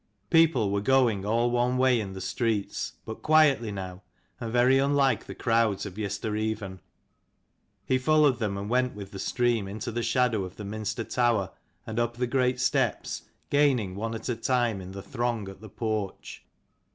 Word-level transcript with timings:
People 0.31 0.71
were 0.71 0.81
going 0.81 1.27
all 1.27 1.51
one 1.51 1.77
way 1.77 1.99
in 1.99 2.13
the 2.13 2.21
streets, 2.21 2.93
but 3.05 3.21
quietly 3.21 3.71
now, 3.71 4.01
and 4.39 4.51
very 4.51 4.79
unlike 4.79 5.27
the 5.27 5.35
crowds 5.35 5.85
of 5.85 5.95
yestereven. 5.95 6.79
He 7.85 7.99
followed 7.99 8.39
them 8.39 8.57
and 8.57 8.67
went 8.67 8.95
with 8.95 9.11
the 9.11 9.19
stream 9.19 9.67
into 9.67 9.91
the 9.91 10.01
shadow 10.01 10.43
of 10.43 10.55
the 10.55 10.65
Minster 10.65 11.03
tower 11.03 11.51
and 11.85 11.99
up 11.99 12.17
the 12.17 12.25
great 12.25 12.59
steps, 12.59 13.29
gaining 13.51 13.93
one 13.95 14.15
at 14.15 14.27
a 14.27 14.35
time 14.35 14.81
in 14.81 14.91
the 14.93 15.03
throng 15.03 15.47
at 15.47 15.61
the 15.61 15.69
porch. 15.69 16.43